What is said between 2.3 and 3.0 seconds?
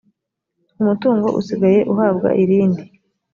irindi